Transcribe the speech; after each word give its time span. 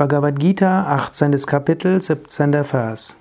Bhagavad 0.00 0.40
Gita, 0.40 0.86
18. 0.88 1.32
Kapitel, 1.44 2.00
17. 2.00 2.64
Vers. 2.64 3.16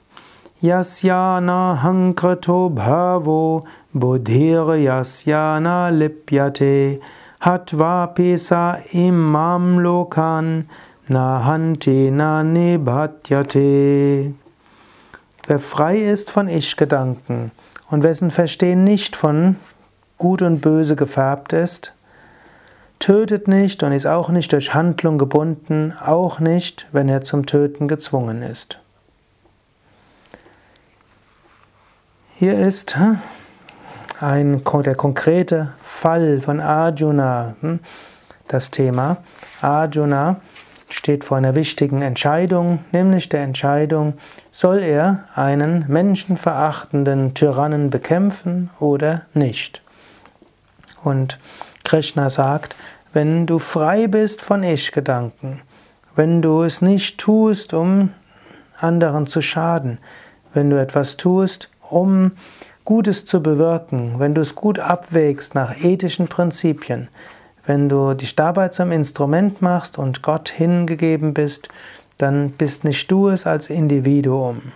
Yasyana 0.62 1.78
hankrato 1.82 2.70
bhavo 2.74 3.62
bodhir 3.94 4.64
yasyana 4.88 5.92
lipyate 5.92 7.02
hatvapisa 7.42 8.80
imam 8.94 9.80
lokan 9.80 10.68
nahanti 11.10 12.12
na 12.12 12.44
nibhatyate. 12.44 14.34
Wer 15.48 15.60
frei 15.60 15.98
ist 15.98 16.32
von 16.32 16.48
Ich-Gedanken 16.48 17.52
und 17.90 18.04
wessen 18.04 18.32
Verstehen 18.32 18.86
nicht 18.86 19.18
von 19.18 19.58
Gut 20.18 20.42
und 20.42 20.62
Böse 20.62 20.96
gefärbt 20.96 21.52
ist, 21.52 21.94
tötet 23.10 23.48
nicht 23.48 23.82
und 23.82 23.92
ist 23.92 24.06
auch 24.06 24.30
nicht 24.30 24.52
durch 24.52 24.76
Handlung 24.76 25.18
gebunden, 25.18 25.96
auch 26.00 26.40
nicht, 26.40 26.88
wenn 26.92 27.10
er 27.10 27.22
zum 27.22 27.48
Töten 27.48 27.88
gezwungen 27.88 28.44
ist. 28.44 28.78
Hier 32.36 32.54
ist 32.54 32.98
hm, 32.98 33.18
ein, 34.20 34.62
der 34.86 34.94
konkrete 34.94 35.74
Fall 35.82 36.40
von 36.40 36.60
Arjuna, 36.60 37.56
hm, 37.62 37.80
das 38.48 38.70
Thema. 38.70 39.18
Arjuna 39.64 40.36
steht 40.88 41.24
vor 41.24 41.38
einer 41.38 41.56
wichtigen 41.56 42.04
Entscheidung, 42.04 42.86
nämlich 42.92 43.28
der 43.28 43.42
Entscheidung, 43.42 44.14
soll 44.52 44.84
er 44.84 45.24
einen 45.34 45.84
menschenverachtenden 45.88 47.34
Tyrannen 47.34 47.90
bekämpfen 47.90 48.70
oder 48.80 49.24
nicht. 49.34 49.82
Und 51.04 51.40
Krishna 51.84 52.30
sagt, 52.30 52.76
wenn 53.14 53.48
du 53.48 53.60
frei 53.60 54.08
bist 54.08 54.42
von 54.42 54.64
Ich-Gedanken, 54.64 55.62
wenn 56.16 56.42
du 56.42 56.64
es 56.64 56.82
nicht 56.82 57.18
tust, 57.18 57.74
um 57.74 58.12
anderen 58.78 59.28
zu 59.28 59.42
schaden, 59.42 60.00
wenn 60.54 60.70
du 60.70 60.80
etwas 60.80 61.18
tust, 61.18 61.70
um 61.90 62.32
Gutes 62.86 63.26
zu 63.26 63.42
bewirken, 63.42 64.20
wenn 64.20 64.34
du 64.34 64.42
es 64.42 64.56
gut 64.56 64.80
abwägst 64.80 65.56
nach 65.56 65.84
ethischen 65.84 66.28
Prinzipien, 66.28 67.08
wenn 67.66 67.88
du 67.88 68.14
dich 68.14 68.36
dabei 68.36 68.70
zum 68.70 68.92
Instrument 68.92 69.62
machst 69.62 69.98
und 69.98 70.24
Gott 70.24 70.50
hingegeben 70.50 71.34
bist, 71.34 71.70
dann 72.18 72.52
bist 72.52 72.84
nicht 72.84 73.10
du 73.12 73.30
es 73.30 73.46
als 73.46 73.70
Individuum. 73.70 74.72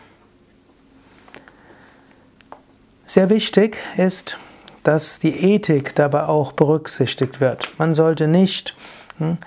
Sehr 3.08 3.30
wichtig 3.30 3.78
ist, 3.98 4.38
dass 4.84 5.20
die 5.20 5.54
Ethik 5.54 5.96
dabei 5.96 6.26
auch 6.26 6.52
berücksichtigt 6.52 7.42
wird. 7.42 7.72
Man 7.78 7.94
sollte 7.94 8.28
nicht 8.28 8.76
hm, 9.18 9.38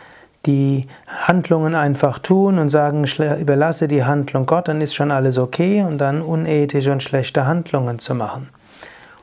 die 0.46 0.86
Handlungen 1.06 1.74
einfach 1.74 2.18
tun 2.18 2.58
und 2.58 2.68
sagen, 2.68 3.04
überlasse 3.40 3.88
die 3.88 4.04
Handlung 4.04 4.46
Gott, 4.46 4.68
dann 4.68 4.80
ist 4.80 4.94
schon 4.94 5.10
alles 5.10 5.38
okay 5.38 5.82
und 5.82 5.98
dann 5.98 6.22
unethische 6.22 6.92
und 6.92 7.02
schlechte 7.02 7.46
Handlungen 7.46 7.98
zu 7.98 8.14
machen. 8.14 8.48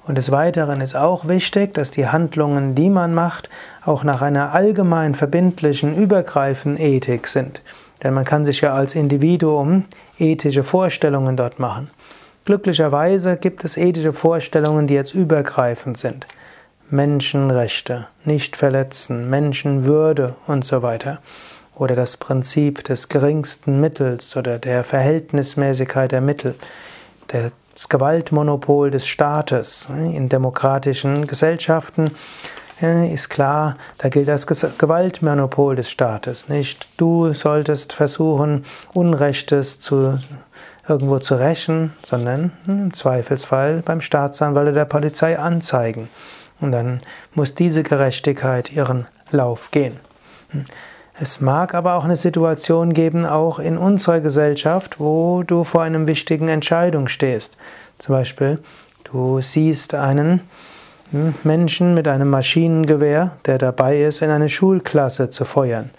Und 0.05 0.17
des 0.17 0.31
Weiteren 0.31 0.81
ist 0.81 0.95
auch 0.95 1.29
wichtig, 1.29 1.73
dass 1.73 1.89
die 1.89 2.07
Handlungen, 2.07 2.75
die 2.75 2.89
man 2.89 3.13
macht, 3.13 3.49
auch 3.85 4.03
nach 4.03 4.21
einer 4.21 4.51
allgemein 4.51 5.15
verbindlichen, 5.15 5.95
übergreifenden 5.95 6.81
Ethik 6.81 7.27
sind. 7.27 7.61
Denn 8.03 8.13
man 8.13 8.25
kann 8.25 8.43
sich 8.43 8.59
ja 8.59 8.73
als 8.73 8.95
Individuum 8.95 9.85
ethische 10.19 10.65
Vorstellungen 10.65 11.37
dort 11.37 11.57
machen. 11.57 11.89
Glücklicherweise 12.45 13.37
gibt 13.37 13.63
es 13.63 13.77
ethische 13.77 14.11
Vorstellungen, 14.11 14.87
die 14.87 14.95
jetzt 14.95 15.13
übergreifend 15.13 15.97
sind. 15.97 16.27
Menschenrechte, 16.89 18.07
nicht 18.25 18.57
verletzen, 18.57 19.29
Menschenwürde 19.29 20.35
und 20.47 20.65
so 20.65 20.81
weiter. 20.81 21.19
Oder 21.75 21.95
das 21.95 22.17
Prinzip 22.17 22.83
des 22.83 23.07
geringsten 23.07 23.79
Mittels 23.79 24.35
oder 24.35 24.59
der 24.59 24.83
Verhältnismäßigkeit 24.83 26.11
der 26.11 26.21
Mittel. 26.21 26.55
Das 27.27 27.87
Gewaltmonopol 27.89 28.91
des 28.91 29.07
Staates. 29.07 29.87
In 29.89 30.29
demokratischen 30.29 31.25
Gesellschaften 31.25 32.11
ist 32.79 33.29
klar, 33.29 33.77
da 33.97 34.09
gilt 34.09 34.27
das 34.27 34.45
Gewaltmonopol 34.45 35.77
des 35.77 35.89
Staates. 35.89 36.49
Nicht 36.49 36.99
du 36.99 37.33
solltest 37.33 37.93
versuchen, 37.93 38.65
Unrechtes 38.93 39.79
zu 39.79 40.19
irgendwo 40.87 41.19
zu 41.19 41.35
rächen, 41.35 41.93
sondern 42.03 42.51
im 42.67 42.93
Zweifelsfall 42.93 43.81
beim 43.85 44.01
Staatsanwalt 44.01 44.67
oder 44.67 44.73
der 44.73 44.85
Polizei 44.85 45.39
anzeigen. 45.39 46.09
Und 46.59 46.71
dann 46.71 46.99
muss 47.33 47.55
diese 47.55 47.83
Gerechtigkeit 47.83 48.71
ihren 48.71 49.05
Lauf 49.31 49.71
gehen. 49.71 49.97
Es 51.19 51.41
mag 51.41 51.73
aber 51.73 51.95
auch 51.95 52.05
eine 52.05 52.15
Situation 52.15 52.93
geben, 52.93 53.25
auch 53.25 53.59
in 53.59 53.77
unserer 53.77 54.19
Gesellschaft, 54.19 54.99
wo 54.99 55.43
du 55.43 55.63
vor 55.63 55.83
einem 55.83 56.07
wichtigen 56.07 56.47
Entscheidung 56.47 57.07
stehst. 57.07 57.55
Zum 57.99 58.15
Beispiel, 58.15 58.59
du 59.03 59.39
siehst 59.41 59.93
einen 59.93 60.41
hm, 61.11 61.35
Menschen 61.43 61.93
mit 61.93 62.07
einem 62.07 62.29
Maschinengewehr, 62.29 63.31
der 63.45 63.57
dabei 63.57 64.01
ist, 64.01 64.21
in 64.21 64.31
eine 64.31 64.49
Schulklasse 64.49 65.29
zu 65.29 65.45
feuern. 65.45 65.91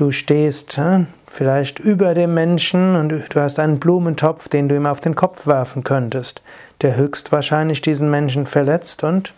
Du 0.00 0.12
stehst 0.12 0.80
vielleicht 1.26 1.78
über 1.78 2.14
dem 2.14 2.32
Menschen 2.32 2.96
und 2.96 3.10
du 3.10 3.38
hast 3.38 3.58
einen 3.58 3.78
Blumentopf, 3.78 4.48
den 4.48 4.66
du 4.66 4.74
ihm 4.74 4.86
auf 4.86 5.02
den 5.02 5.14
Kopf 5.14 5.46
werfen 5.46 5.84
könntest, 5.84 6.40
der 6.80 6.96
höchstwahrscheinlich 6.96 7.82
diesen 7.82 8.10
Menschen 8.10 8.46
verletzt 8.46 9.04
und 9.04 9.34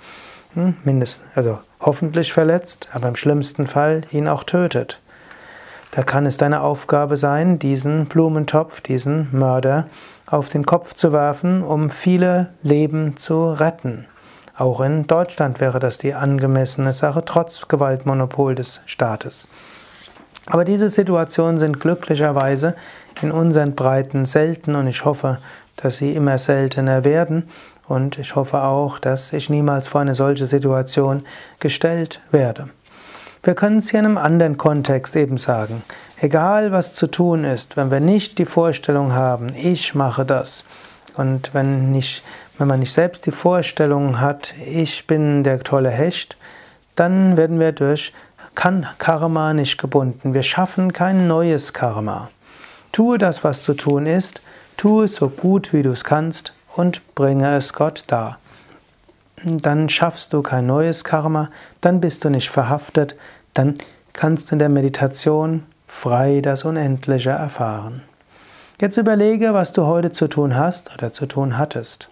hm, 0.55 0.77
mindestens, 0.85 1.27
also 1.35 1.59
hoffentlich 1.81 2.33
verletzt, 2.33 2.87
aber 2.93 3.09
im 3.09 3.17
schlimmsten 3.17 3.67
Fall 3.67 4.03
ihn 4.13 4.29
auch 4.29 4.45
tötet. 4.45 5.01
Da 5.91 6.05
kann 6.05 6.27
es 6.27 6.37
deine 6.37 6.61
Aufgabe 6.61 7.17
sein, 7.17 7.59
diesen 7.59 8.07
Blumentopf, 8.07 8.83
diesen 8.83 9.31
Mörder 9.33 9.89
auf 10.27 10.49
den 10.49 10.65
Kopf 10.65 10.95
zu 10.95 11.13
werfen, 11.13 11.65
um 11.65 11.91
viele 11.91 12.51
Leben 12.63 13.17
zu 13.17 13.51
retten. 13.51 14.07
Auch 14.57 14.81
in 14.81 15.09
Deutschland 15.09 15.59
wäre 15.59 15.81
das 15.81 15.99
die 15.99 16.15
angemessene 16.15 16.93
Sache, 16.93 17.25
trotz 17.25 17.67
Gewaltmonopol 17.67 18.55
des 18.55 18.81
Staates. 18.87 19.49
Aber 20.47 20.65
diese 20.65 20.89
Situationen 20.89 21.59
sind 21.59 21.81
glücklicherweise 21.81 22.75
in 23.21 23.31
unseren 23.31 23.75
Breiten 23.75 24.27
selten 24.27 24.75
und 24.75 24.87
ich 24.87 25.05
hoffe, 25.05 25.39
dass 25.77 25.99
sie 25.99 26.13
immer 26.13 26.39
seltener 26.39 27.05
werden 27.05 27.49
und 27.87 28.19
ich 28.19 28.35
hoffe 28.35 28.63
auch, 28.63 28.99
dass 28.99 29.33
ich 29.33 29.51
niemals 29.51 29.89
vor 29.89 30.01
eine 30.01 30.15
solche 30.15 30.47
Situation 30.47 31.25
gestellt 31.61 32.21
werde. 32.31 32.71
Wir 33.43 33.55
können 33.55 33.79
es 33.79 33.91
hier 33.91 34.01
in 34.01 34.07
einem 34.07 34.19
anderen 34.19 34.57
Kontext 34.57 35.17
eben 35.17 35.37
sagen. 35.37 35.83
Egal 36.21 36.71
was 36.71 36.95
zu 36.95 37.09
tun 37.09 37.45
ist, 37.45 37.77
wenn 37.77 37.91
wir 37.91 37.99
nicht 37.99 38.39
die 38.39 38.45
Vorstellung 38.45 39.13
haben, 39.13 39.49
ich 39.57 39.95
mache 39.95 40.25
das, 40.25 40.65
und 41.17 41.53
wenn, 41.53 41.91
nicht, 41.91 42.23
wenn 42.59 42.69
man 42.69 42.81
nicht 42.81 42.93
selbst 42.93 43.27
die 43.27 43.33
Vorstellung 43.33 44.21
hat, 44.21 44.55
ich 44.67 45.07
bin 45.07 45.43
der 45.45 45.61
tolle 45.61 45.91
Hecht, 45.91 46.37
dann 46.97 47.37
werden 47.37 47.59
wir 47.59 47.73
durch 47.73 48.13
kann 48.55 48.87
Karma 48.99 49.55
nicht 49.55 49.79
gebunden. 49.79 50.35
Wir 50.35 50.43
schaffen 50.43 50.93
kein 50.93 51.27
neues 51.27 51.73
Karma. 51.73 52.31
Tue 52.93 53.19
das, 53.19 53.43
was 53.45 53.63
zu 53.63 53.75
tun 53.75 54.07
ist, 54.07 54.41
tue 54.77 55.05
es 55.05 55.17
so 55.17 55.29
gut 55.29 55.73
wie 55.73 55.83
du 55.83 55.91
es 55.91 56.05
kannst 56.05 56.53
und 56.77 57.15
bringe 57.15 57.57
es 57.57 57.73
Gott 57.73 58.05
dar. 58.07 58.39
Dann 59.45 59.89
schaffst 59.89 60.33
du 60.33 60.43
kein 60.43 60.67
neues 60.67 61.03
Karma, 61.03 61.51
dann 61.81 62.01
bist 62.01 62.25
du 62.25 62.31
nicht 62.31 62.51
verhaftet, 62.51 63.17
dann 63.55 63.75
kannst 64.13 64.51
du 64.51 64.55
in 64.55 64.59
der 64.59 64.69
Meditation 64.69 65.65
frei 65.87 66.41
das 66.41 66.65
Unendliche 66.65 67.31
erfahren. 67.31 68.03
Jetzt 68.81 68.97
überlege, 68.97 69.55
was 69.55 69.73
du 69.73 69.87
heute 69.87 70.13
zu 70.13 70.29
tun 70.29 70.57
hast 70.57 70.93
oder 70.95 71.13
zu 71.13 71.27
tun 71.27 71.59
hattest. 71.59 72.09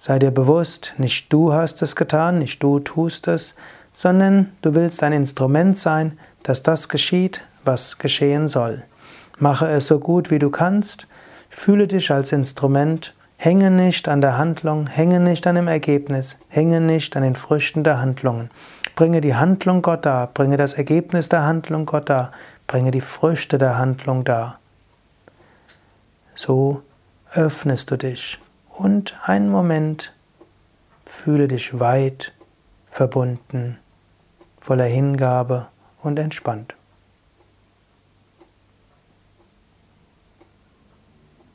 Sei 0.00 0.18
dir 0.18 0.30
bewusst, 0.30 0.92
nicht 0.98 1.32
du 1.32 1.52
hast 1.52 1.80
es 1.82 1.96
getan, 1.96 2.38
nicht 2.38 2.62
du 2.62 2.78
tust 2.78 3.26
es, 3.26 3.54
sondern 3.94 4.52
du 4.62 4.74
willst 4.74 5.02
ein 5.02 5.12
Instrument 5.12 5.78
sein, 5.78 6.18
dass 6.42 6.62
das 6.62 6.88
geschieht, 6.88 7.42
was 7.64 7.98
geschehen 7.98 8.48
soll. 8.48 8.82
Mache 9.38 9.66
es 9.66 9.86
so 9.86 9.98
gut 9.98 10.30
wie 10.30 10.38
du 10.38 10.50
kannst, 10.50 11.06
fühle 11.48 11.86
dich 11.88 12.10
als 12.10 12.32
Instrument, 12.32 13.14
hänge 13.36 13.70
nicht 13.70 14.08
an 14.08 14.20
der 14.20 14.38
Handlung, 14.38 14.86
hänge 14.86 15.20
nicht 15.20 15.46
an 15.46 15.54
dem 15.54 15.68
Ergebnis, 15.68 16.38
hänge 16.48 16.80
nicht 16.80 17.16
an 17.16 17.22
den 17.22 17.34
Früchten 17.34 17.84
der 17.84 18.00
Handlungen. 18.00 18.50
Bringe 18.96 19.20
die 19.20 19.34
Handlung 19.34 19.82
Gott 19.82 20.06
dar, 20.06 20.28
bringe 20.28 20.56
das 20.56 20.74
Ergebnis 20.74 21.28
der 21.28 21.44
Handlung 21.44 21.86
Gott 21.86 22.08
dar, 22.08 22.32
bringe 22.66 22.90
die 22.90 23.00
Früchte 23.00 23.58
der 23.58 23.76
Handlung 23.76 24.24
dar. 24.24 24.58
So 26.34 26.82
öffnest 27.32 27.90
du 27.90 27.96
dich. 27.96 28.38
Und 28.68 29.14
einen 29.24 29.50
Moment. 29.50 30.12
Fühle 31.06 31.48
dich 31.48 31.78
weit 31.78 32.32
verbunden 32.90 33.78
voller 34.64 34.86
Hingabe 34.86 35.68
und 36.00 36.18
entspannt. 36.18 36.74